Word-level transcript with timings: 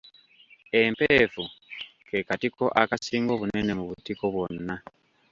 Empeefu 0.81 1.43
kekatiko 2.07 2.65
akasinga 2.81 3.31
obunene 3.35 3.71
mu 3.79 3.85
butiko 3.89 4.23
bwonna. 4.33 4.75